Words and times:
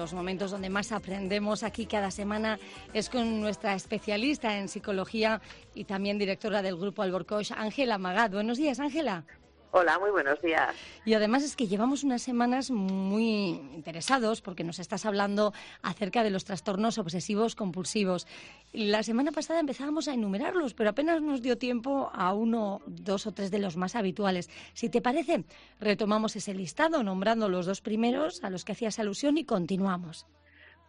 Los 0.00 0.14
momentos 0.14 0.50
donde 0.50 0.70
más 0.70 0.92
aprendemos 0.92 1.62
aquí 1.62 1.84
cada 1.84 2.10
semana 2.10 2.58
es 2.94 3.10
con 3.10 3.38
nuestra 3.38 3.74
especialista 3.74 4.56
en 4.56 4.70
psicología 4.70 5.42
y 5.74 5.84
también 5.84 6.18
directora 6.18 6.62
del 6.62 6.78
grupo 6.78 7.02
Alborcoch, 7.02 7.52
Ángela 7.54 7.98
Magad. 7.98 8.30
Buenos 8.30 8.56
días, 8.56 8.80
Ángela. 8.80 9.26
Hola, 9.72 10.00
muy 10.00 10.10
buenos 10.10 10.42
días. 10.42 10.74
Y 11.04 11.14
además 11.14 11.44
es 11.44 11.54
que 11.54 11.68
llevamos 11.68 12.02
unas 12.02 12.22
semanas 12.22 12.72
muy 12.72 13.50
interesados 13.72 14.40
porque 14.40 14.64
nos 14.64 14.80
estás 14.80 15.06
hablando 15.06 15.52
acerca 15.80 16.24
de 16.24 16.30
los 16.30 16.44
trastornos 16.44 16.98
obsesivos 16.98 17.54
compulsivos. 17.54 18.26
La 18.72 19.04
semana 19.04 19.30
pasada 19.30 19.60
empezábamos 19.60 20.08
a 20.08 20.14
enumerarlos, 20.14 20.74
pero 20.74 20.90
apenas 20.90 21.22
nos 21.22 21.40
dio 21.40 21.56
tiempo 21.56 22.10
a 22.12 22.34
uno, 22.34 22.82
dos 22.86 23.28
o 23.28 23.32
tres 23.32 23.52
de 23.52 23.60
los 23.60 23.76
más 23.76 23.94
habituales. 23.94 24.50
Si 24.74 24.88
te 24.88 25.00
parece, 25.00 25.44
retomamos 25.78 26.34
ese 26.34 26.52
listado 26.52 27.04
nombrando 27.04 27.48
los 27.48 27.66
dos 27.66 27.80
primeros 27.80 28.42
a 28.42 28.50
los 28.50 28.64
que 28.64 28.72
hacías 28.72 28.98
alusión 28.98 29.38
y 29.38 29.44
continuamos. 29.44 30.26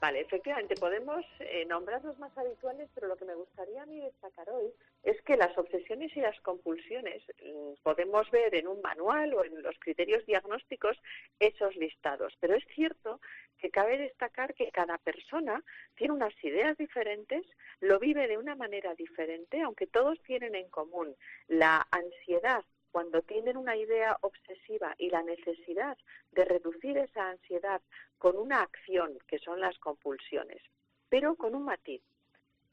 Vale, 0.01 0.21
efectivamente, 0.21 0.73
podemos 0.77 1.23
eh, 1.39 1.63
nombrar 1.67 2.03
los 2.03 2.17
más 2.17 2.35
habituales, 2.35 2.89
pero 2.95 3.07
lo 3.07 3.15
que 3.15 3.25
me 3.25 3.35
gustaría 3.35 3.83
a 3.83 3.85
mí 3.85 4.01
destacar 4.01 4.49
hoy 4.49 4.73
es 5.03 5.21
que 5.21 5.37
las 5.37 5.55
obsesiones 5.55 6.17
y 6.17 6.21
las 6.21 6.41
compulsiones 6.41 7.21
mm, 7.45 7.83
podemos 7.83 8.29
ver 8.31 8.55
en 8.55 8.67
un 8.67 8.81
manual 8.81 9.31
o 9.35 9.45
en 9.45 9.61
los 9.61 9.77
criterios 9.77 10.25
diagnósticos 10.25 10.97
esos 11.39 11.75
listados, 11.75 12.35
pero 12.39 12.55
es 12.55 12.65
cierto 12.73 13.21
que 13.59 13.69
cabe 13.69 13.99
destacar 13.99 14.55
que 14.55 14.71
cada 14.71 14.97
persona 14.97 15.63
tiene 15.93 16.15
unas 16.15 16.33
ideas 16.43 16.75
diferentes, 16.79 17.45
lo 17.79 17.99
vive 17.99 18.27
de 18.27 18.39
una 18.39 18.55
manera 18.55 18.95
diferente, 18.95 19.61
aunque 19.61 19.85
todos 19.85 20.19
tienen 20.23 20.55
en 20.55 20.67
común 20.69 21.15
la 21.47 21.87
ansiedad 21.91 22.65
cuando 22.91 23.21
tienen 23.21 23.57
una 23.57 23.75
idea 23.75 24.17
obsesiva 24.21 24.95
y 24.97 25.09
la 25.09 25.23
necesidad 25.23 25.97
de 26.31 26.45
reducir 26.45 26.97
esa 26.97 27.29
ansiedad 27.29 27.81
con 28.17 28.37
una 28.37 28.61
acción, 28.61 29.17
que 29.27 29.39
son 29.39 29.59
las 29.59 29.77
compulsiones, 29.79 30.61
pero 31.09 31.35
con 31.35 31.55
un 31.55 31.65
matiz. 31.65 32.01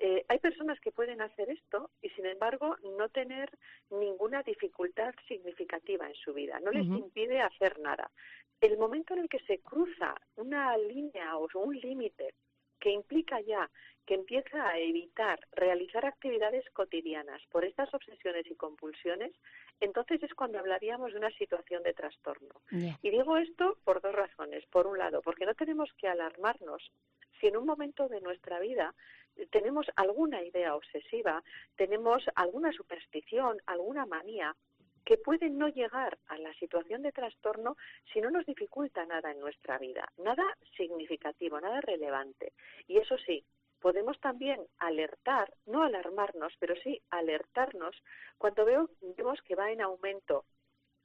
Eh, 0.00 0.24
hay 0.28 0.38
personas 0.38 0.78
que 0.80 0.93
pueden 0.93 1.20
hacer 1.20 1.51
esto 1.51 1.90
y, 2.02 2.09
sin 2.10 2.26
embargo, 2.26 2.76
no 2.96 3.09
tener 3.09 3.51
ninguna 3.90 4.43
dificultad 4.43 5.12
significativa 5.26 6.06
en 6.06 6.15
su 6.15 6.32
vida, 6.32 6.60
no 6.60 6.71
les 6.71 6.87
impide 6.87 7.40
hacer 7.40 7.80
nada. 7.80 8.10
El 8.60 8.78
momento 8.78 9.15
en 9.15 9.21
el 9.21 9.28
que 9.28 9.40
se 9.40 9.59
cruza 9.59 10.15
una 10.37 10.76
línea 10.76 11.37
o 11.37 11.48
un 11.54 11.76
límite 11.76 12.34
que 12.80 12.90
implica 12.90 13.40
ya 13.40 13.71
que 14.07 14.15
empieza 14.15 14.66
a 14.66 14.79
evitar 14.79 15.38
realizar 15.52 16.07
actividades 16.07 16.65
cotidianas 16.71 17.43
por 17.51 17.66
estas 17.66 17.93
obsesiones 17.93 18.46
y 18.51 18.54
compulsiones, 18.54 19.32
entonces 19.80 20.23
es 20.23 20.32
cuando 20.32 20.59
hablaríamos 20.59 21.12
de 21.12 21.18
una 21.18 21.30
situación 21.32 21.82
de 21.82 21.93
trastorno. 21.93 22.62
Y 22.71 23.10
digo 23.10 23.37
esto 23.37 23.76
por 23.84 24.01
dos 24.01 24.15
razones. 24.15 24.65
Por 24.66 24.87
un 24.87 24.96
lado, 24.96 25.21
porque 25.21 25.45
no 25.45 25.54
tenemos 25.54 25.93
que 25.99 26.09
alarmarnos 26.09 26.90
si 27.38 27.49
en 27.49 27.59
un 27.59 27.66
momento 27.66 28.09
de 28.09 28.23
nuestra 28.23 28.59
vida 28.60 28.95
tenemos 29.51 29.87
alguna 29.96 30.43
idea 30.43 30.74
obsesiva, 30.74 31.43
tenemos 31.76 32.24
alguna 32.34 32.73
superstición, 32.73 33.59
alguna 33.66 34.06
manía, 34.06 34.56
que 35.09 35.16
puede 35.16 35.48
no 35.48 35.68
llegar 35.68 36.18
a 36.26 36.37
la 36.37 36.52
situación 36.52 37.01
de 37.01 37.12
trastorno 37.12 37.78
si 38.12 38.20
no 38.20 38.30
nos 38.30 38.45
dificulta 38.45 39.06
nada 39.06 39.30
en 39.30 39.40
nuestra 39.40 39.78
vida, 39.78 40.06
nada 40.18 40.45
significativo, 40.76 41.59
nada 41.59 41.80
relevante. 41.80 42.52
Y 42.87 42.98
eso 42.98 43.16
sí, 43.16 43.42
podemos 43.80 44.20
también 44.20 44.60
alertar, 44.76 45.50
no 45.65 45.82
alarmarnos, 45.82 46.52
pero 46.59 46.74
sí 46.84 47.00
alertarnos 47.09 47.96
cuando 48.37 48.66
veo, 48.66 48.90
vemos 49.16 49.40
que 49.40 49.54
va 49.54 49.73
en 49.73 49.80
aumento 49.80 50.45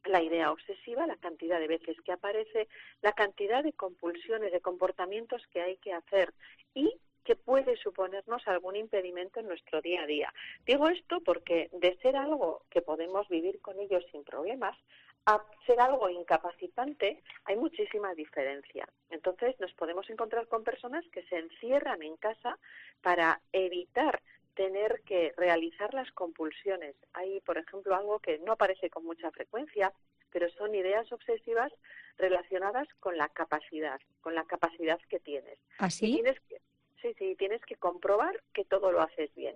la 0.04 0.22
idea 0.22 0.52
obsesiva, 0.52 1.08
la 1.08 1.16
cantidad 1.16 1.62
de 1.62 1.70
veces 1.70 1.96
que 2.04 2.12
aparece, 2.12 2.68
la 3.02 3.14
cantidad 3.14 3.64
de 3.64 3.72
compulsiones, 3.72 4.52
de 4.52 4.60
comportamientos 4.60 5.48
que 5.48 5.62
hay 5.62 5.78
que 5.78 5.94
hacer 5.94 6.34
y 6.74 6.94
que 7.24 7.36
puede 7.36 7.78
suponernos 7.78 8.48
algún 8.48 8.76
impedimento 8.76 9.40
en 9.40 9.48
nuestro 9.48 9.82
día 9.82 10.04
a 10.04 10.08
día. 10.08 10.34
Digo 10.66 10.90
esto 10.90 11.22
porque 11.22 11.70
de 11.74 11.98
ser 11.98 12.16
algo 12.16 12.64
que 12.70 12.82
podemos 12.82 13.28
vivir 13.30 13.62
con 13.62 13.80
ellos 13.80 14.04
sin 14.12 14.24
problemas, 14.24 14.78
a 15.26 15.42
ser 15.66 15.80
algo 15.80 16.10
incapacitante, 16.10 17.24
hay 17.46 17.56
muchísima 17.56 18.14
diferencia. 18.14 18.88
Entonces 19.10 19.58
nos 19.60 19.74
podemos 19.74 20.10
encontrar 20.10 20.48
con 20.48 20.64
personas 20.64 21.06
que 21.12 21.24
se 21.24 21.38
encierran 21.38 22.02
en 22.04 22.18
casa 22.18 22.60
para 23.02 23.42
evitar 23.54 24.22
tener 24.56 25.02
que 25.06 25.34
realizar 25.38 25.94
las 25.94 26.12
compulsiones. 26.12 26.96
Hay, 27.14 27.40
por 27.42 27.58
ejemplo, 27.58 27.96
algo 27.96 28.20
que 28.20 28.38
no 28.40 28.52
aparece 28.52 28.90
con 28.90 29.06
mucha 29.06 29.32
frecuencia, 29.32 29.94
pero 30.32 30.50
son 30.50 30.76
ideas 30.76 31.12
obsesivas 31.12 31.72
relacionadas 32.18 32.88
con 33.00 33.18
la 33.18 33.30
capacidad, 33.30 34.00
con 34.22 34.36
la 34.36 34.44
capacidad 34.44 35.00
que 35.10 35.20
tienes. 35.20 35.58
¿Así? 35.78 36.22
¿Ah, 36.26 36.34
sí, 37.04 37.14
sí, 37.20 37.36
tienes 37.36 37.62
que 37.66 37.76
comprobar 37.76 38.42
que 38.54 38.66
todo 38.66 38.92
lo 38.92 39.02
haces 39.02 39.34
bien. 39.36 39.56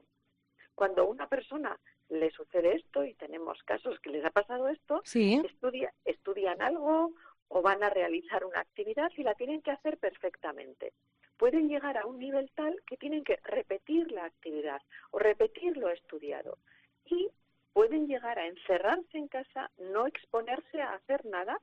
Cuando 0.76 1.08
una 1.08 1.28
persona 1.28 1.80
le 2.10 2.30
sucede 2.32 2.76
esto 2.76 3.04
y 3.04 3.14
tenemos 3.16 3.64
casos 3.64 4.00
que 4.02 4.12
les 4.12 4.24
ha 4.24 4.30
pasado 4.30 4.68
esto, 4.68 5.02
estudia, 5.46 5.94
estudian 6.06 6.62
algo 6.62 7.14
o 7.48 7.62
van 7.62 7.84
a 7.84 7.90
realizar 7.90 8.46
una 8.46 8.60
actividad 8.60 9.12
y 9.18 9.24
la 9.24 9.34
tienen 9.34 9.62
que 9.62 9.72
hacer 9.72 9.98
perfectamente. 9.98 10.94
Pueden 11.38 11.70
llegar 11.70 11.98
a 11.98 12.06
un 12.06 12.20
nivel 12.20 12.52
tal 12.52 12.82
que 12.86 12.98
tienen 12.98 13.24
que 13.24 13.38
repetir 13.44 14.12
la 14.12 14.26
actividad 14.26 14.82
o 15.12 15.20
repetir 15.20 15.78
lo 15.78 15.90
estudiado 15.90 16.58
y 17.06 17.30
pueden 17.74 18.08
llegar 18.08 18.40
a 18.40 18.48
encerrarse 18.48 19.18
en 19.18 19.28
casa, 19.28 19.72
no 19.78 20.08
exponerse 20.08 20.82
a 20.82 20.94
hacer 20.94 21.26
nada 21.26 21.60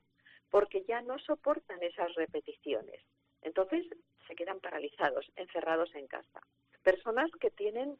porque 0.49 0.83
ya 0.87 1.01
no 1.01 1.19
soportan 1.19 1.81
esas 1.83 2.13
repeticiones. 2.15 3.01
Entonces 3.41 3.85
se 4.27 4.35
quedan 4.35 4.59
paralizados, 4.59 5.31
encerrados 5.35 5.93
en 5.95 6.07
casa. 6.07 6.41
Personas 6.83 7.31
que 7.39 7.51
tienen 7.51 7.97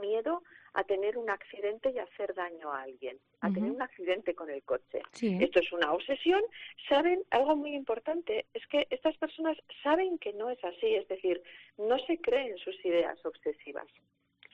miedo 0.00 0.42
a 0.74 0.84
tener 0.84 1.16
un 1.16 1.30
accidente 1.30 1.90
y 1.90 1.98
hacer 1.98 2.34
daño 2.34 2.70
a 2.70 2.82
alguien, 2.82 3.18
a 3.40 3.50
tener 3.50 3.70
un 3.70 3.80
accidente 3.80 4.34
con 4.34 4.50
el 4.50 4.62
coche. 4.62 5.00
Esto 5.40 5.60
es 5.60 5.72
una 5.72 5.92
obsesión. 5.92 6.42
Saben, 6.88 7.22
algo 7.30 7.56
muy 7.56 7.74
importante, 7.74 8.46
es 8.52 8.66
que 8.66 8.86
estas 8.90 9.16
personas 9.16 9.56
saben 9.82 10.18
que 10.18 10.34
no 10.34 10.50
es 10.50 10.62
así, 10.62 10.94
es 10.94 11.08
decir, 11.08 11.42
no 11.78 11.98
se 12.00 12.18
creen 12.18 12.58
sus 12.58 12.76
ideas 12.84 13.24
obsesivas. 13.24 13.86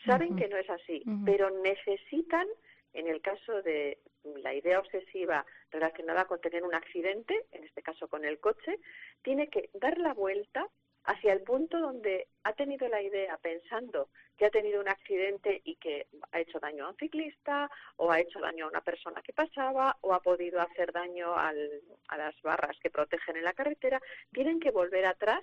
Saben 0.06 0.36
que 0.36 0.48
no 0.48 0.56
es 0.56 0.68
así, 0.70 1.02
pero 1.24 1.50
necesitan, 1.50 2.46
en 2.92 3.08
el 3.08 3.20
caso 3.20 3.62
de 3.62 3.98
la 4.42 4.54
idea 4.54 4.78
obsesiva 4.78 5.44
relacionada 5.70 6.26
con 6.26 6.40
tener 6.40 6.62
un 6.62 6.74
accidente, 6.74 7.46
en 7.52 7.64
este 7.64 7.82
caso 7.82 8.08
con 8.08 8.24
el 8.24 8.38
coche, 8.38 8.78
tiene 9.22 9.48
que 9.48 9.70
dar 9.74 9.98
la 9.98 10.14
vuelta 10.14 10.68
hacia 11.04 11.32
el 11.32 11.42
punto 11.42 11.78
donde 11.80 12.28
ha 12.44 12.52
tenido 12.52 12.88
la 12.88 13.02
idea 13.02 13.36
pensando 13.38 14.08
que 14.36 14.46
ha 14.46 14.50
tenido 14.50 14.80
un 14.80 14.88
accidente 14.88 15.60
y 15.64 15.76
que 15.76 16.06
ha 16.30 16.40
hecho 16.40 16.60
daño 16.60 16.86
a 16.86 16.90
un 16.90 16.96
ciclista 16.96 17.70
o 17.96 18.10
ha 18.10 18.20
hecho 18.20 18.40
daño 18.40 18.66
a 18.66 18.68
una 18.68 18.80
persona 18.80 19.22
que 19.22 19.32
pasaba 19.32 19.96
o 20.00 20.14
ha 20.14 20.20
podido 20.20 20.60
hacer 20.60 20.92
daño 20.92 21.34
a 21.34 21.52
las 21.52 22.42
barras 22.42 22.76
que 22.80 22.90
protegen 22.90 23.36
en 23.36 23.44
la 23.44 23.52
carretera, 23.52 24.00
tienen 24.32 24.60
que 24.60 24.70
volver 24.70 25.06
atrás 25.06 25.42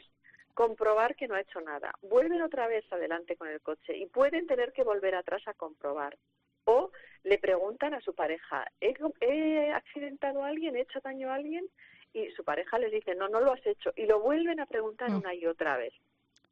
comprobar 0.60 1.16
que 1.16 1.28
no 1.30 1.36
ha 1.36 1.42
hecho 1.42 1.62
nada. 1.62 1.94
Vuelven 2.02 2.42
otra 2.42 2.68
vez 2.68 2.84
adelante 2.92 3.38
con 3.38 3.48
el 3.48 3.62
coche 3.62 3.96
y 3.96 4.08
pueden 4.08 4.46
tener 4.46 4.74
que 4.74 4.84
volver 4.84 5.16
atrás 5.16 5.42
a 5.48 5.54
comprobar. 5.54 6.18
O 6.66 6.92
le 7.24 7.38
preguntan 7.38 7.94
a 7.94 8.02
su 8.02 8.14
pareja, 8.14 8.66
¿he, 8.82 8.94
he 9.22 9.72
accidentado 9.72 10.44
a 10.44 10.50
alguien? 10.50 10.76
¿He 10.76 10.82
hecho 10.82 11.00
daño 11.02 11.32
a 11.32 11.36
alguien? 11.36 11.66
Y 12.14 12.30
su 12.32 12.44
pareja 12.44 12.80
les 12.80 12.92
dice, 12.92 13.16
no, 13.16 13.30
no 13.30 13.40
lo 13.40 13.54
has 13.54 13.66
hecho, 13.66 13.92
y 13.96 14.06
lo 14.06 14.20
vuelven 14.20 14.60
a 14.60 14.66
preguntar 14.66 15.12
mm. 15.12 15.18
una 15.18 15.34
y 15.34 15.46
otra 15.46 15.78
vez. 15.78 15.94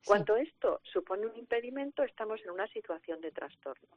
Cuando 0.06 0.38
esto 0.38 0.80
supone 0.84 1.26
un 1.26 1.36
impedimento, 1.36 2.04
estamos 2.04 2.42
en 2.44 2.52
una 2.52 2.68
situación 2.68 3.20
de 3.20 3.32
trastorno. 3.32 3.90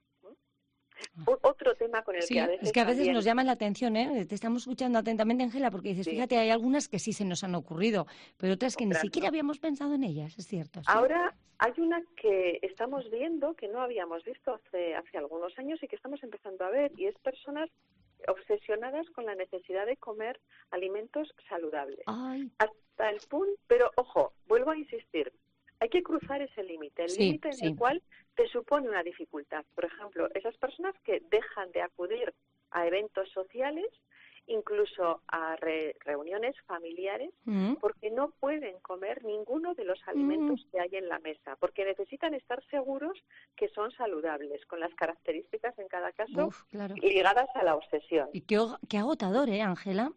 Ah. 1.17 1.37
Otro 1.43 1.75
tema 1.77 2.03
con 2.03 2.17
el 2.17 2.27
que 2.27 2.41
a 2.41 2.47
veces. 2.47 2.69
Es 2.69 2.73
que 2.73 2.81
a 2.81 2.85
veces 2.85 3.09
nos 3.09 3.25
llama 3.25 3.45
la 3.45 3.53
atención, 3.53 3.97
¿eh? 3.97 4.27
Te 4.27 4.35
estamos 4.35 4.63
escuchando 4.63 4.99
atentamente, 4.99 5.45
Ángela, 5.45 5.71
porque 5.71 5.91
dices, 5.91 6.09
fíjate, 6.09 6.37
hay 6.37 6.51
algunas 6.51 6.89
que 6.89 6.99
sí 6.99 7.13
se 7.13 7.25
nos 7.25 7.45
han 7.45 7.55
ocurrido, 7.55 8.07
pero 8.37 8.55
otras 8.55 8.77
que 8.77 8.87
ni 8.87 8.95
siquiera 8.95 9.29
habíamos 9.29 9.59
pensado 9.59 9.95
en 9.95 10.05
ellas, 10.05 10.39
es 10.39 10.47
cierto. 10.47 10.83
Ahora 10.87 11.35
hay 11.59 11.73
una 11.79 12.03
que 12.17 12.59
estamos 12.63 13.11
viendo, 13.11 13.55
que 13.55 13.69
no 13.69 13.81
habíamos 13.81 14.25
visto 14.25 14.55
hace, 14.55 14.95
hace 14.95 15.19
algunos 15.19 15.59
años 15.59 15.83
y 15.83 15.89
que 15.89 15.97
estamos 15.97 16.23
empezando 16.23 16.65
a 16.65 16.71
ver, 16.71 16.93
y 16.97 17.07
es 17.07 17.15
personas 17.19 17.71
obsesionadas 18.29 19.09
con 19.11 19.27
la 19.27 19.35
necesidad 19.35 19.87
de 19.87 19.97
comer 19.97 20.41
alimentos 20.71 21.33
saludables. 21.49 22.01
Hasta 22.59 23.11
el 23.11 23.21
punto, 23.29 23.61
pero 23.67 23.91
ojo, 23.97 24.33
vuelvo 24.47 24.71
a 24.71 24.77
insistir, 24.77 25.33
hay 25.81 25.89
que 25.89 26.03
cruzar 26.03 26.43
ese 26.43 26.63
límite, 26.63 27.05
el 27.05 27.15
límite 27.15 27.51
en 27.51 27.67
el 27.69 27.77
cual 27.77 28.03
te 28.35 28.47
supone 28.49 28.89
una 28.89 29.03
dificultad. 29.03 29.65
Por 29.75 29.87
ejemplo, 29.87 30.29
esas 30.35 30.57
personas 30.59 30.95
que 31.05 31.23
dejan 31.31 31.73
de 31.73 31.83
acudir 31.83 32.35
a 32.71 32.87
eventos 32.87 33.29
sociales 33.31 33.87
incluso 34.47 35.23
a 35.29 35.57
reuniones 35.57 36.57
familiares, 36.67 37.31
mm. 37.45 37.75
porque 37.75 38.11
no 38.11 38.31
pueden 38.41 38.79
comer 38.81 39.25
ninguno 39.25 39.75
de 39.75 39.85
los 39.85 40.01
alimentos 40.07 40.65
mm. 40.67 40.71
que 40.71 40.81
hay 40.81 40.97
en 40.97 41.09
la 41.09 41.19
mesa, 41.21 41.57
porque 41.57 41.85
necesitan 41.85 42.35
estar 42.35 42.63
seguros 42.71 43.17
que 43.57 43.69
son 43.69 43.91
saludables, 43.93 44.65
con 44.67 44.81
las 44.81 44.95
características 44.95 45.79
en 45.79 45.89
cada 45.89 46.13
caso 46.13 46.51
ligadas 46.97 47.49
a 47.55 47.63
la 47.63 47.77
obsesión. 47.77 48.29
Y 48.33 48.43
qué, 48.43 48.59
qué 48.89 48.99
agotador, 48.99 49.49
¿eh, 49.49 49.63
Ángela? 49.63 50.13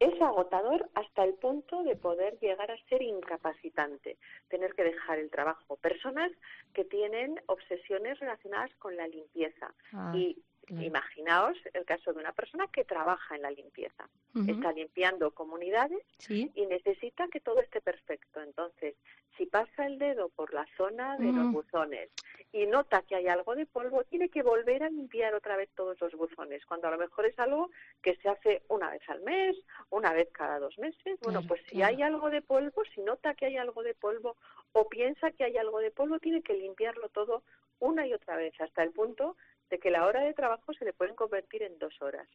es 0.00 0.20
agotador 0.22 0.88
hasta 0.94 1.24
el 1.24 1.34
punto 1.34 1.82
de 1.82 1.96
poder 1.96 2.38
llegar 2.40 2.70
a 2.70 2.76
ser 2.88 3.02
incapacitante, 3.02 4.16
tener 4.48 4.74
que 4.74 4.84
dejar 4.84 5.18
el 5.18 5.30
trabajo. 5.30 5.76
Personas 5.76 6.30
que 6.72 6.84
tienen 6.84 7.40
obsesiones 7.46 8.18
relacionadas 8.20 8.70
con 8.76 8.96
la 8.96 9.08
limpieza 9.08 9.74
ah, 9.92 10.12
y 10.14 10.40
Imaginaos 10.70 11.56
el 11.72 11.84
caso 11.84 12.12
de 12.12 12.20
una 12.20 12.32
persona 12.32 12.66
que 12.68 12.84
trabaja 12.84 13.36
en 13.36 13.42
la 13.42 13.50
limpieza, 13.50 14.08
está 14.46 14.72
limpiando 14.72 15.30
comunidades 15.32 16.02
y 16.28 16.66
necesita 16.66 17.28
que 17.28 17.40
todo 17.40 17.60
esté 17.60 17.80
perfecto. 17.80 18.42
Entonces, 18.42 18.94
si 19.38 19.46
pasa 19.46 19.86
el 19.86 19.98
dedo 19.98 20.28
por 20.30 20.52
la 20.52 20.66
zona 20.76 21.16
de 21.16 21.26
los 21.26 21.46
mm. 21.46 21.52
buzones 21.52 22.10
y 22.52 22.66
nota 22.66 23.02
que 23.02 23.14
hay 23.14 23.28
algo 23.28 23.54
de 23.54 23.66
polvo, 23.66 24.02
tiene 24.04 24.28
que 24.28 24.42
volver 24.42 24.82
a 24.82 24.90
limpiar 24.90 25.34
otra 25.34 25.56
vez 25.56 25.70
todos 25.74 26.00
los 26.00 26.12
buzones, 26.12 26.66
cuando 26.66 26.88
a 26.88 26.90
lo 26.90 26.98
mejor 26.98 27.26
es 27.26 27.38
algo 27.38 27.70
que 28.02 28.16
se 28.16 28.28
hace 28.28 28.62
una 28.68 28.90
vez 28.90 29.02
al 29.08 29.20
mes, 29.22 29.56
una 29.90 30.12
vez 30.12 30.28
cada 30.32 30.58
dos 30.58 30.76
meses. 30.78 31.18
Bueno, 31.22 31.42
pues 31.46 31.62
si 31.70 31.82
hay 31.82 32.02
algo 32.02 32.30
de 32.30 32.42
polvo, 32.42 32.82
si 32.94 33.00
nota 33.02 33.34
que 33.34 33.46
hay 33.46 33.56
algo 33.56 33.82
de 33.82 33.94
polvo 33.94 34.36
o 34.72 34.88
piensa 34.88 35.30
que 35.30 35.44
hay 35.44 35.56
algo 35.56 35.78
de 35.78 35.92
polvo, 35.92 36.18
tiene 36.18 36.42
que 36.42 36.54
limpiarlo 36.54 37.08
todo 37.08 37.42
una 37.80 38.06
y 38.06 38.12
otra 38.12 38.36
vez, 38.36 38.52
hasta 38.60 38.82
el 38.82 38.90
punto 38.90 39.36
de 39.70 39.78
que 39.78 39.90
la 39.90 40.06
hora 40.06 40.22
de 40.22 40.34
trabajo 40.34 40.72
se 40.74 40.84
le 40.84 40.92
pueden 40.92 41.14
convertir 41.14 41.62
en 41.62 41.78
dos 41.78 42.00
horas. 42.00 42.28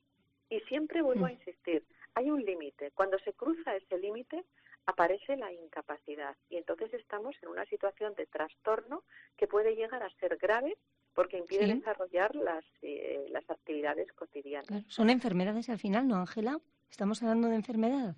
Y 0.49 0.59
siempre 0.61 1.01
vuelvo 1.01 1.25
a 1.25 1.29
mm. 1.29 1.33
insistir, 1.33 1.83
hay 2.15 2.29
un 2.29 2.43
límite. 2.43 2.91
Cuando 2.91 3.17
se 3.19 3.33
cruza 3.33 3.75
ese 3.75 3.97
límite, 3.97 4.43
aparece 4.85 5.35
la 5.37 5.51
incapacidad. 5.51 6.35
Y 6.49 6.57
entonces 6.57 6.93
estamos 6.93 7.35
en 7.41 7.49
una 7.49 7.65
situación 7.65 8.13
de 8.15 8.25
trastorno 8.25 9.03
que 9.37 9.47
puede 9.47 9.75
llegar 9.75 10.03
a 10.03 10.09
ser 10.19 10.37
grave 10.37 10.77
porque 11.13 11.37
impide 11.37 11.67
desarrollar 11.67 12.35
las, 12.35 12.65
eh, 12.81 13.25
las 13.29 13.47
actividades 13.49 14.11
cotidianas. 14.13 14.83
Son 14.87 15.09
enfermedades 15.09 15.69
al 15.69 15.77
final, 15.77 16.07
¿no, 16.07 16.15
Ángela? 16.15 16.59
Estamos 16.89 17.21
hablando 17.21 17.49
de 17.49 17.55
enfermedad. 17.55 18.15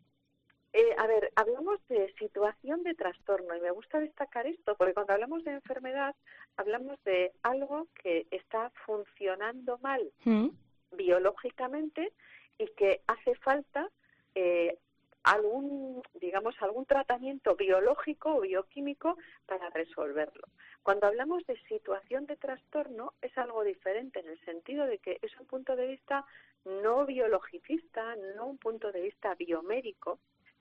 Eh, 0.78 0.94
a 0.98 1.08
ver, 1.08 1.32
hablamos 1.38 1.80
de 1.88 2.14
situación 2.20 2.84
de 2.84 2.96
trastorno 2.96 3.56
y 3.56 3.62
me 3.62 3.72
gusta 3.72 3.98
destacar 4.02 4.46
esto 4.46 4.76
porque 4.76 4.94
cuando 4.94 5.14
hablamos 5.14 5.42
de 5.46 5.52
enfermedad 5.52 6.14
hablamos 6.58 7.02
de 7.06 7.32
algo 7.44 7.88
que 8.04 8.28
está 8.30 8.70
funcionando 8.86 9.78
mal 9.78 10.12
mm. 10.26 10.50
biológicamente 10.98 12.12
y 12.58 12.68
que 12.76 13.00
hace 13.08 13.36
falta 13.36 13.90
eh, 14.36 14.78
algún, 15.24 16.04
digamos, 16.16 16.56
algún 16.62 16.86
tratamiento 16.86 17.56
biológico 17.56 18.36
o 18.36 18.42
bioquímico 18.42 19.18
para 19.46 19.70
resolverlo. 19.70 20.44
Cuando 20.84 21.08
hablamos 21.08 21.46
de 21.46 21.58
situación 21.70 22.26
de 22.26 22.36
trastorno 22.36 23.14
es 23.22 23.38
algo 23.38 23.64
diferente 23.64 24.20
en 24.20 24.28
el 24.28 24.40
sentido 24.44 24.86
de 24.88 24.98
que 24.98 25.20
es 25.22 25.40
un 25.40 25.46
punto 25.46 25.78
de 25.78 25.88
vista 25.88 26.26
no 26.66 27.06
biologicista, 27.06 28.18
no 28.36 28.48
un 28.48 28.58
punto 28.58 28.92
de 28.92 29.04
vista 29.04 29.36
biomédico, 29.36 30.20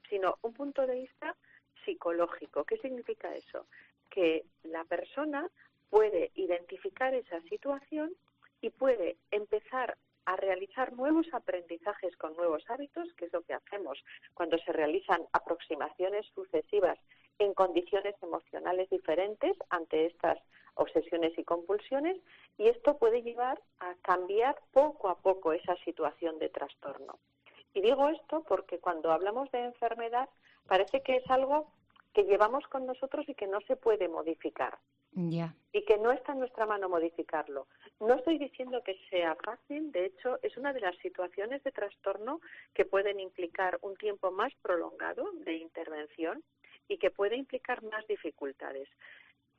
sino 0.08 0.38
un 0.42 0.52
punto 0.52 0.86
de 0.86 1.00
vista 1.00 1.36
psicológico. 1.84 2.64
¿Qué 2.64 2.76
significa 2.78 3.34
eso? 3.34 3.66
Que 4.10 4.44
la 4.62 4.84
persona 4.84 5.48
puede 5.90 6.30
identificar 6.34 7.14
esa 7.14 7.40
situación 7.42 8.12
y 8.60 8.70
puede 8.70 9.16
empezar 9.30 9.96
a 10.26 10.36
realizar 10.36 10.92
nuevos 10.94 11.26
aprendizajes 11.32 12.16
con 12.16 12.34
nuevos 12.36 12.64
hábitos, 12.68 13.12
que 13.14 13.26
es 13.26 13.32
lo 13.32 13.42
que 13.42 13.54
hacemos 13.54 14.02
cuando 14.32 14.58
se 14.58 14.72
realizan 14.72 15.22
aproximaciones 15.32 16.26
sucesivas 16.34 16.98
en 17.38 17.52
condiciones 17.52 18.14
emocionales 18.22 18.88
diferentes 18.90 19.56
ante 19.68 20.06
estas 20.06 20.38
obsesiones 20.76 21.36
y 21.38 21.44
compulsiones, 21.44 22.16
y 22.58 22.68
esto 22.68 22.98
puede 22.98 23.22
llevar 23.22 23.60
a 23.78 23.94
cambiar 24.02 24.56
poco 24.72 25.08
a 25.08 25.18
poco 25.18 25.52
esa 25.52 25.76
situación 25.84 26.38
de 26.38 26.48
trastorno. 26.48 27.18
Y 27.74 27.82
digo 27.82 28.08
esto 28.08 28.44
porque 28.46 28.78
cuando 28.78 29.12
hablamos 29.12 29.50
de 29.50 29.64
enfermedad 29.64 30.28
parece 30.66 31.02
que 31.02 31.16
es 31.16 31.30
algo 31.30 31.72
que 32.14 32.22
llevamos 32.24 32.66
con 32.68 32.86
nosotros 32.86 33.28
y 33.28 33.34
que 33.34 33.48
no 33.48 33.60
se 33.62 33.76
puede 33.76 34.08
modificar. 34.08 34.78
Y 35.72 35.84
que 35.84 35.98
no 35.98 36.10
está 36.10 36.32
en 36.32 36.40
nuestra 36.40 36.66
mano 36.66 36.88
modificarlo. 36.88 37.68
No 38.00 38.14
estoy 38.14 38.38
diciendo 38.38 38.82
que 38.82 38.98
sea 39.10 39.36
fácil, 39.44 39.92
de 39.92 40.06
hecho, 40.06 40.38
es 40.42 40.56
una 40.56 40.72
de 40.72 40.80
las 40.80 40.96
situaciones 40.98 41.62
de 41.62 41.70
trastorno 41.70 42.40
que 42.72 42.84
pueden 42.84 43.20
implicar 43.20 43.78
un 43.82 43.96
tiempo 43.96 44.32
más 44.32 44.52
prolongado 44.62 45.30
de 45.44 45.54
intervención 45.54 46.42
y 46.88 46.98
que 46.98 47.10
puede 47.10 47.36
implicar 47.36 47.82
más 47.84 48.06
dificultades. 48.08 48.88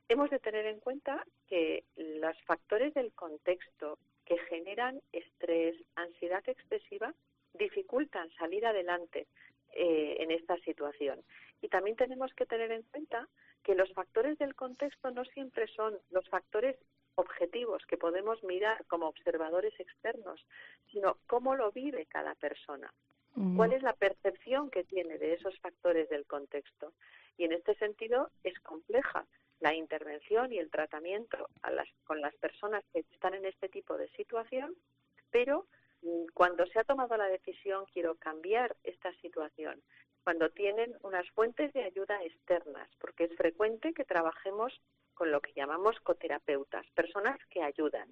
Hemos 0.08 0.30
de 0.30 0.38
tener 0.38 0.66
en 0.66 0.78
cuenta 0.78 1.24
que 1.48 1.84
los 1.96 2.40
factores 2.42 2.92
del 2.94 3.12
contexto 3.12 3.98
que 4.24 4.38
generan 4.50 5.00
estrés, 5.12 5.76
ansiedad 5.94 6.42
excesiva, 6.46 7.14
dificultan 7.58 8.30
salir 8.32 8.66
adelante 8.66 9.26
eh, 9.72 10.16
en 10.20 10.30
esta 10.30 10.56
situación. 10.58 11.22
Y 11.60 11.68
también 11.68 11.96
tenemos 11.96 12.32
que 12.34 12.46
tener 12.46 12.70
en 12.72 12.82
cuenta 12.82 13.28
que 13.62 13.74
los 13.74 13.92
factores 13.92 14.38
del 14.38 14.54
contexto 14.54 15.10
no 15.10 15.24
siempre 15.24 15.66
son 15.68 15.98
los 16.10 16.28
factores 16.28 16.76
objetivos 17.16 17.84
que 17.86 17.96
podemos 17.96 18.42
mirar 18.44 18.84
como 18.86 19.08
observadores 19.08 19.78
externos, 19.80 20.46
sino 20.90 21.18
cómo 21.26 21.56
lo 21.56 21.72
vive 21.72 22.06
cada 22.06 22.34
persona. 22.34 22.92
¿Cuál 23.54 23.74
es 23.74 23.82
la 23.82 23.92
percepción 23.92 24.70
que 24.70 24.84
tiene 24.84 25.18
de 25.18 25.34
esos 25.34 25.58
factores 25.58 26.08
del 26.08 26.24
contexto? 26.24 26.94
Y 27.36 27.44
en 27.44 27.52
este 27.52 27.74
sentido 27.74 28.30
es 28.42 28.58
compleja 28.60 29.26
la 29.60 29.74
intervención 29.74 30.54
y 30.54 30.58
el 30.58 30.70
tratamiento 30.70 31.50
con 32.04 32.22
las 32.22 32.34
personas 32.36 32.82
que 32.94 33.00
están 33.00 33.34
en 33.34 33.44
este 33.44 33.68
tipo 33.68 33.98
de 33.98 34.08
situación, 34.10 34.74
pero 35.30 35.66
cuando 36.34 36.66
se 36.66 36.78
ha 36.78 36.84
tomado 36.84 37.16
la 37.16 37.28
decisión 37.28 37.84
quiero 37.92 38.16
cambiar 38.16 38.76
esta 38.84 39.12
situación, 39.20 39.82
cuando 40.24 40.50
tienen 40.50 40.94
unas 41.02 41.28
fuentes 41.30 41.72
de 41.72 41.84
ayuda 41.84 42.22
externas, 42.24 42.88
porque 42.98 43.24
es 43.24 43.36
frecuente 43.36 43.94
que 43.94 44.04
trabajemos 44.04 44.72
con 45.14 45.30
lo 45.30 45.40
que 45.40 45.52
llamamos 45.54 45.98
coterapeutas, 46.00 46.86
personas 46.94 47.38
que 47.48 47.62
ayudan, 47.62 48.08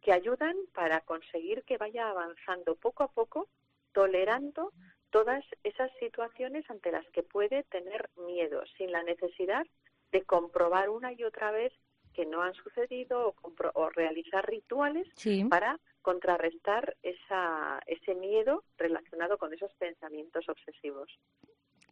que 0.00 0.12
ayudan 0.12 0.56
para 0.74 1.00
conseguir 1.02 1.62
que 1.64 1.78
vaya 1.78 2.08
avanzando 2.08 2.76
poco 2.76 3.04
a 3.04 3.12
poco, 3.12 3.48
tolerando 3.92 4.72
todas 5.10 5.44
esas 5.62 5.90
situaciones 5.98 6.68
ante 6.70 6.92
las 6.92 7.06
que 7.10 7.22
puede 7.22 7.62
tener 7.64 8.08
miedo, 8.16 8.62
sin 8.76 8.90
la 8.92 9.02
necesidad 9.02 9.66
de 10.12 10.22
comprobar 10.22 10.88
una 10.88 11.12
y 11.12 11.24
otra 11.24 11.50
vez 11.50 11.72
que 12.14 12.26
no 12.26 12.42
han 12.42 12.54
sucedido 12.54 13.34
o, 13.74 13.90
realizar 13.90 14.48
rituales 14.48 15.06
para 15.48 15.78
contrarrestar 16.02 16.96
esa, 17.02 17.80
ese 17.86 18.14
miedo 18.14 18.64
relacionado 18.76 19.38
con 19.38 19.52
esos 19.52 19.72
pensamientos 19.74 20.48
obsesivos. 20.48 21.10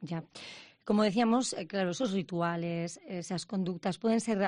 Ya. 0.00 0.22
Como 0.88 1.02
decíamos, 1.02 1.52
eh, 1.52 1.67
claro, 1.67 1.90
esos 1.90 2.14
rituales, 2.14 2.99
esas 3.06 3.44
conductas 3.44 3.99
pueden 3.99 4.23
ser 4.23 4.38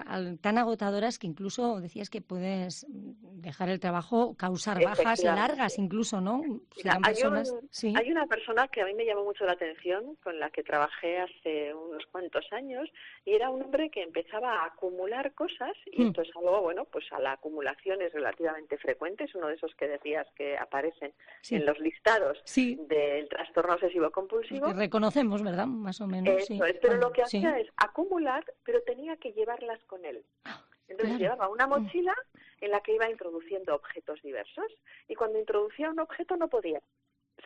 tan 0.41 0.57
agotadoras 0.57 1.19
que 1.19 1.27
incluso 1.27 1.83
decías 1.83 2.09
que 2.09 2.23
puedes 2.23 2.87
dejar 2.89 3.69
el 3.69 3.79
trabajo, 3.79 4.35
causar 4.39 4.83
bajas 4.83 5.23
largas 5.23 5.79
incluso, 5.79 6.23
¿no? 6.23 6.43
hay, 6.83 8.11
una 8.11 8.27
persona 8.27 8.69
que 8.69 8.81
a 8.81 8.87
mí 8.87 8.95
me 8.95 9.05
llamó 9.05 9.25
mucho 9.25 9.45
la 9.45 9.53
atención, 9.53 10.17
con 10.23 10.41
la 10.41 10.49
que 10.49 10.63
trabajé 10.63 11.19
hace 11.19 11.75
unos 11.75 12.07
cuantos 12.07 12.47
años, 12.53 12.89
y 13.27 13.33
era 13.33 13.51
un 13.51 13.63
hombre 13.63 13.91
que 13.91 14.03
empezaba 14.03 14.63
a 14.63 14.67
acumular 14.69 15.35
cosas, 15.35 15.77
y 15.93 16.05
hmm. 16.05 16.07
esto 16.07 16.23
es 16.23 16.31
algo, 16.37 16.63
bueno, 16.63 16.87
pues 16.87 17.05
a 17.13 17.21
la 17.21 17.33
acumulación 17.33 18.01
es 18.01 18.15
relativamente 18.15 18.79
frecuente, 18.79 19.25
es 19.25 19.35
uno 19.35 19.49
de 19.49 19.57
esos 19.57 19.75
que 19.75 19.89
decías 19.89 20.27
que 20.37 20.57
aparecen 20.57 21.13
en 21.51 21.67
los 21.67 21.79
listados 21.81 22.43
del 22.57 23.29
trastorno 23.29 23.75
obsesivo 23.75 24.11
compulsivo. 24.11 24.69
Que 24.69 24.73
reconocemos, 24.73 25.43
¿verdad? 25.43 25.67
Más 25.67 26.01
o 26.01 26.07
menos. 26.07 26.30
Eso 26.39 26.65
es, 26.65 26.79
pero 26.81 26.97
lo 26.97 27.13
que 27.13 27.23
hacía 27.23 27.59
es 27.59 27.69
acumular, 27.77 28.45
pero 28.65 28.83
tenía 28.83 29.17
que 29.17 29.33
llevarlas 29.33 29.83
con 29.85 30.05
él. 30.05 30.25
Ah, 30.45 30.65
Entonces 30.89 31.19
llevaba 31.19 31.49
una 31.49 31.67
mm. 31.67 31.71
mochila 31.71 32.17
en 32.61 32.71
la 32.71 32.81
que 32.81 32.95
iba 32.95 33.11
introduciendo 33.11 33.75
objetos 33.75 34.21
diversos 34.23 34.67
y 35.09 35.15
cuando 35.15 35.39
introducía 35.39 35.91
un 35.91 36.01
objeto 36.01 36.37
no 36.37 36.49
podía 36.49 36.81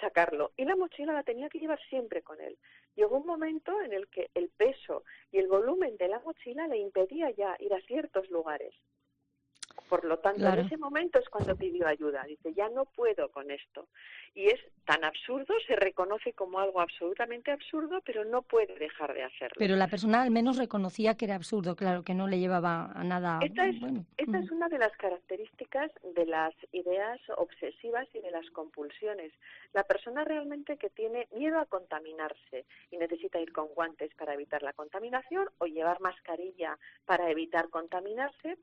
sacarlo 0.00 0.52
y 0.56 0.64
la 0.64 0.76
mochila 0.76 1.12
la 1.12 1.22
tenía 1.22 1.48
que 1.48 1.58
llevar 1.58 1.80
siempre 1.88 2.22
con 2.22 2.40
él. 2.40 2.58
Llegó 2.94 3.18
un 3.18 3.26
momento 3.26 3.80
en 3.82 3.92
el 3.92 4.08
que 4.08 4.30
el 4.34 4.48
peso 4.50 5.04
y 5.30 5.38
el 5.38 5.48
volumen 5.48 5.96
de 5.96 6.08
la 6.08 6.20
mochila 6.20 6.66
le 6.68 6.78
impedía 6.78 7.30
ya 7.30 7.56
ir 7.58 7.72
a 7.74 7.80
ciertos 7.82 8.28
lugares. 8.30 8.74
Por 9.88 10.04
lo 10.04 10.18
tanto, 10.18 10.46
en 10.46 10.60
ese 10.60 10.76
momento 10.76 11.18
es 11.18 11.28
cuando 11.28 11.56
pidió 11.56 11.86
ayuda. 11.86 12.24
Dice, 12.24 12.54
ya 12.54 12.68
no 12.68 12.84
puedo 12.84 13.28
con 13.30 13.50
esto. 13.50 13.88
Y 14.34 14.46
es 14.46 14.60
tan 14.84 15.04
absurdo, 15.04 15.54
se 15.66 15.76
reconoce 15.76 16.32
como 16.32 16.58
algo 16.58 16.80
absolutamente 16.80 17.52
absurdo, 17.52 18.00
pero 18.04 18.24
no 18.24 18.42
puede 18.42 18.74
dejar 18.78 19.14
de 19.14 19.22
hacerlo. 19.22 19.56
Pero 19.58 19.76
la 19.76 19.86
persona 19.86 20.22
al 20.22 20.30
menos 20.30 20.56
reconocía 20.56 21.16
que 21.16 21.26
era 21.26 21.36
absurdo, 21.36 21.76
claro, 21.76 22.02
que 22.02 22.14
no 22.14 22.26
le 22.26 22.38
llevaba 22.38 22.90
a 22.92 23.04
nada. 23.04 23.38
Esta 23.42 23.66
es, 23.66 23.76
esta 24.16 24.38
es 24.38 24.50
una 24.50 24.68
de 24.68 24.78
las 24.78 24.92
características 24.96 25.90
de 26.14 26.26
las 26.26 26.54
ideas 26.72 27.20
obsesivas 27.36 28.08
y 28.14 28.20
de 28.20 28.30
las 28.30 28.48
compulsiones. 28.50 29.32
La 29.72 29.84
persona 29.84 30.24
realmente 30.24 30.76
que 30.76 30.90
tiene 30.90 31.28
miedo 31.34 31.58
a 31.60 31.66
contaminarse 31.66 32.64
y 32.90 32.96
necesita 32.96 33.38
ir 33.38 33.52
con 33.52 33.68
guantes 33.68 34.12
para 34.14 34.34
evitar 34.34 34.62
la 34.62 34.72
contaminación 34.72 35.48
o 35.58 35.66
llevar 35.66 36.00
mascarilla 36.00 36.78
para 37.06 37.30
evitar 37.30 37.68
contaminarse, 37.70 38.56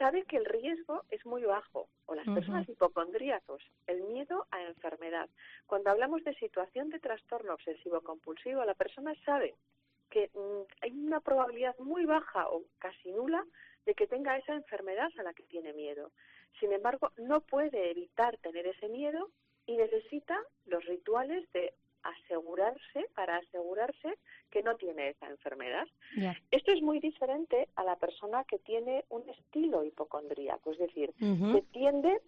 sabe 0.00 0.24
que 0.24 0.38
el 0.38 0.46
riesgo 0.46 1.04
es 1.10 1.24
muy 1.26 1.42
bajo, 1.42 1.90
o 2.06 2.14
las 2.14 2.24
personas 2.24 2.66
hipocondríacos, 2.66 3.62
el 3.86 4.02
miedo 4.04 4.46
a 4.50 4.62
enfermedad. 4.62 5.28
Cuando 5.66 5.90
hablamos 5.90 6.24
de 6.24 6.34
situación 6.36 6.88
de 6.88 7.00
trastorno 7.00 7.52
obsesivo 7.52 8.00
compulsivo, 8.00 8.64
la 8.64 8.72
persona 8.72 9.14
sabe 9.26 9.54
que 10.08 10.30
mm, 10.32 10.62
hay 10.80 10.92
una 10.92 11.20
probabilidad 11.20 11.78
muy 11.78 12.06
baja 12.06 12.48
o 12.48 12.62
casi 12.78 13.12
nula 13.12 13.44
de 13.84 13.92
que 13.92 14.06
tenga 14.06 14.38
esa 14.38 14.54
enfermedad 14.54 15.10
a 15.18 15.22
la 15.22 15.34
que 15.34 15.42
tiene 15.42 15.74
miedo. 15.74 16.12
Sin 16.58 16.72
embargo, 16.72 17.12
no 17.18 17.42
puede 17.42 17.90
evitar 17.90 18.38
tener 18.38 18.66
ese 18.66 18.88
miedo 18.88 19.28
y 19.66 19.76
necesita 19.76 20.40
los 20.64 20.82
rituales 20.86 21.44
de 21.52 21.74
asegurarse, 22.02 23.06
para 23.14 23.36
asegurarse 23.36 24.18
que 24.50 24.62
no 24.62 24.76
tiene 24.76 25.10
esa 25.10 25.28
enfermedad. 25.28 25.86
Esto 26.50 26.72
es 26.72 26.82
muy 26.82 27.00
diferente 27.00 27.68
a 27.76 27.84
la 27.84 27.96
persona 27.96 28.44
que 28.44 28.58
tiene 28.58 29.04
un 29.08 29.28
estilo 29.28 29.84
hipocondríaco, 29.84 30.72
es 30.72 30.78
decir, 30.78 31.12
que 31.18 31.62
tiende 31.72 32.20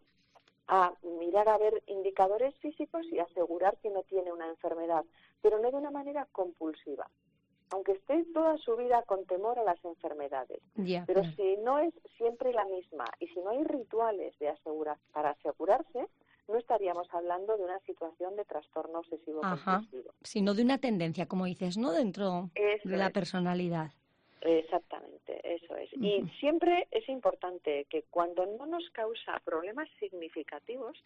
a 0.69 0.93
mirar 1.21 1.49
a 1.49 1.59
ver 1.59 1.83
indicadores 1.87 2.55
físicos 2.57 3.05
y 3.11 3.19
asegurar 3.19 3.77
que 3.79 3.91
no 3.91 4.03
tiene 4.05 4.33
una 4.33 4.47
enfermedad, 4.47 5.05
pero 5.41 5.59
no 5.59 5.71
de 5.71 5.77
una 5.77 5.91
manera 5.91 6.27
compulsiva 6.33 7.09
aunque 7.73 7.93
esté 7.93 8.25
toda 8.35 8.57
su 8.59 8.77
vida 8.77 9.03
con 9.03 9.25
temor 9.25 9.59
a 9.59 9.65
las 9.65 9.83
enfermedades. 9.85 10.61
pero 11.07 11.23
si 11.37 11.57
no 11.59 11.79
es 11.79 11.95
siempre 12.17 12.53
la 12.53 12.65
misma 12.67 13.05
y 13.19 13.29
si 13.29 13.41
no 13.41 13.51
hay 13.51 13.65
rituales 13.65 14.39
de 14.39 14.51
asegurar, 14.51 14.99
para 15.13 15.31
asegurarse, 15.31 16.07
no 16.49 16.59
estaríamos 16.59 17.07
hablando 17.13 17.57
de 17.57 17.65
una 17.65 17.79
situación 17.81 18.37
de 18.37 18.45
trastorno 18.45 19.01
obsesivo 19.01 19.41
compulsivo. 19.41 20.13
Sino 20.23 20.55
de 20.55 20.63
una 20.63 20.79
tendencia, 20.79 21.27
como 21.27 21.47
dices, 21.47 21.77
¿no? 21.77 21.93
Dentro 21.93 22.51
de 22.55 22.97
la 22.97 23.11
personalidad. 23.11 23.93
Y 25.93 26.25
siempre 26.41 26.87
es 26.91 27.09
importante 27.09 27.87
que 27.89 28.05
cuando 28.11 28.47
no 28.47 28.67
nos 28.67 28.89
causa 28.91 29.41
problemas 29.45 29.89
significativos, 29.99 30.97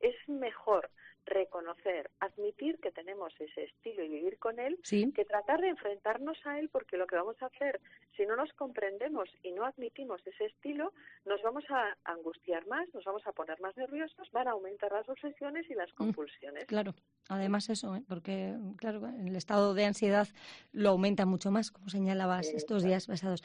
es 0.00 0.16
mejor 0.28 0.90
reconocer, 1.26 2.10
admitir 2.20 2.78
que 2.80 2.90
tenemos 2.90 3.32
ese 3.38 3.64
estilo 3.64 4.02
y 4.04 4.08
vivir 4.08 4.38
con 4.38 4.58
él, 4.58 4.78
que 4.82 5.24
tratar 5.24 5.60
de 5.60 5.68
enfrentarnos 5.68 6.36
a 6.44 6.58
él, 6.58 6.68
porque 6.68 6.96
lo 6.96 7.06
que 7.06 7.16
vamos 7.16 7.40
a 7.40 7.46
hacer, 7.46 7.80
si 8.16 8.26
no 8.26 8.36
nos 8.36 8.52
comprendemos 8.52 9.28
y 9.42 9.52
no 9.52 9.64
admitimos 9.64 10.20
ese 10.26 10.46
estilo, 10.46 10.92
nos 11.24 11.42
vamos 11.42 11.64
a 11.70 11.96
angustiar 12.04 12.66
más, 12.66 12.92
nos 12.94 13.04
vamos 13.04 13.26
a 13.26 13.32
poner 13.32 13.60
más 13.60 13.76
nerviosos, 13.76 14.30
van 14.32 14.48
a 14.48 14.52
aumentar 14.52 14.92
las 14.92 15.08
obsesiones 15.08 15.68
y 15.70 15.74
las 15.74 15.92
compulsiones. 15.94 16.66
claro, 16.66 16.94
además 17.28 17.68
eso, 17.70 17.96
¿eh? 17.96 18.02
porque 18.08 18.54
claro, 18.76 19.08
el 19.08 19.34
estado 19.36 19.74
de 19.74 19.86
ansiedad 19.86 20.28
lo 20.72 20.90
aumenta 20.90 21.26
mucho 21.26 21.50
más, 21.50 21.70
como 21.70 21.88
señalabas 21.88 22.48
estos 22.48 22.82
días 22.82 23.06
pasados. 23.06 23.42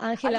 Ángela, 0.00 0.38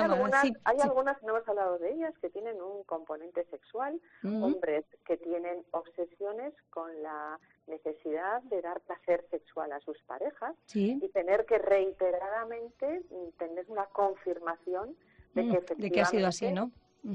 hay, 0.63 0.79
algunas, 0.81 1.21
no 1.21 1.35
hemos 1.37 1.47
hablado 1.47 1.77
de 1.77 1.93
ellas, 1.93 2.17
que 2.19 2.31
tienen 2.31 2.59
un 2.59 2.83
componente 2.83 3.45
sexual, 3.45 4.01
hombres 4.23 4.85
que 5.05 5.17
tienen 5.17 5.63
obsesiones 5.69 6.53
con 6.71 6.89
la 7.03 7.39
necesidad 7.67 8.41
de 8.43 8.61
dar 8.61 8.81
placer 8.81 9.23
sexual 9.29 9.71
a 9.71 9.79
sus 9.81 9.97
parejas 10.07 10.55
y 10.73 11.07
tener 11.09 11.45
que 11.45 11.59
reiteradamente 11.59 13.03
tener 13.37 13.65
una 13.67 13.85
confirmación 13.85 14.95
de 15.35 15.47
que 15.47 15.57
efectivamente... 15.57 15.75
Mm, 15.75 15.81
de 15.81 15.91
que 15.91 16.01
ha 16.01 16.05
sido 16.05 16.27
así, 16.27 16.51
¿no? 16.51 16.71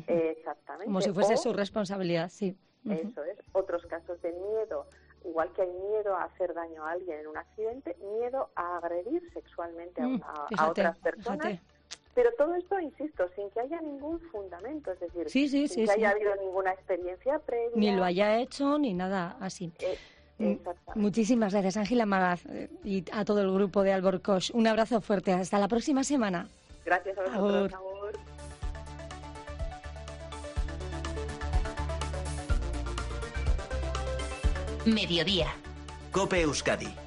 Exactamente. 0.06 0.86
Como 0.86 1.00
si 1.00 1.12
fuese 1.12 1.36
su 1.36 1.52
responsabilidad, 1.52 2.28
sí. 2.28 2.56
Eso 2.88 3.24
es. 3.24 3.36
Otros 3.52 3.84
casos 3.86 4.22
de 4.22 4.30
miedo 4.32 4.86
igual 5.24 5.52
que 5.54 5.62
hay 5.62 5.72
miedo 5.72 6.14
a 6.14 6.24
hacer 6.24 6.54
daño 6.54 6.84
a 6.84 6.92
alguien 6.92 7.18
en 7.18 7.26
un 7.26 7.36
accidente, 7.36 7.96
miedo 8.20 8.50
a 8.54 8.76
agredir 8.76 9.28
sexualmente 9.32 10.00
a, 10.00 10.06
mm, 10.06 10.22
otras 10.68 10.96
personas 10.98 11.60
pero 12.16 12.32
todo 12.32 12.54
esto, 12.54 12.80
insisto, 12.80 13.28
sin 13.37 13.50
que 13.50 13.61
haya 13.61 13.78
ningún 13.82 14.18
fundamento, 14.32 14.90
es 14.90 15.00
decir, 15.00 15.28
sin 15.28 15.85
que 15.85 15.92
haya 15.92 16.11
habido 16.12 16.35
ninguna 16.37 16.73
experiencia 16.73 17.38
previa. 17.40 17.76
Ni 17.76 17.94
lo 17.94 18.02
haya 18.02 18.38
hecho 18.38 18.78
ni 18.78 18.94
nada 18.94 19.37
así. 19.38 19.70
Eh, 19.80 19.99
mm, 20.38 20.99
muchísimas 20.99 21.52
gracias, 21.52 21.76
Ángela 21.76 22.06
Magaz, 22.06 22.46
eh, 22.46 22.70
y 22.82 23.04
a 23.12 23.26
todo 23.26 23.42
el 23.42 23.52
grupo 23.52 23.82
de 23.82 23.92
Alborcosh. 23.92 24.50
Un 24.54 24.66
abrazo 24.66 25.02
fuerte. 25.02 25.32
Hasta 25.32 25.58
la 25.58 25.68
próxima 25.68 26.04
semana. 26.04 26.49
Gracias 26.87 27.18
a 27.18 27.38
vosotros. 27.38 27.82
Mediodía. 34.87 35.49
Cope 36.12 36.40
Euskadi 36.40 36.96